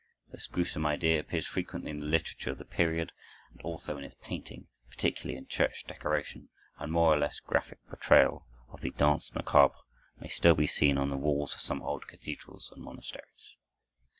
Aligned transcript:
This 0.31 0.47
gruesome 0.47 0.87
idea 0.87 1.19
appears 1.19 1.45
frequently 1.45 1.91
in 1.91 1.99
the 1.99 2.07
literature 2.07 2.49
of 2.49 2.57
the 2.57 2.65
period, 2.65 3.11
and 3.51 3.61
also 3.61 3.99
in 3.99 4.03
its 4.03 4.15
painting, 4.19 4.67
particularly 4.89 5.37
in 5.37 5.45
church 5.45 5.83
decoration, 5.85 6.49
and 6.79 6.89
a 6.89 6.91
more 6.91 7.13
or 7.13 7.19
less 7.19 7.39
graphic 7.39 7.85
portrayal 7.85 8.47
of 8.69 8.81
the 8.81 8.89
"Danse 8.89 9.31
Macabre" 9.35 9.75
may 10.19 10.29
still 10.29 10.55
be 10.55 10.65
seen 10.65 10.97
on 10.97 11.11
the 11.11 11.17
walls 11.17 11.53
of 11.53 11.61
some 11.61 11.83
old 11.83 12.07
cathedrals 12.07 12.71
and 12.73 12.83
monasteries. 12.83 13.57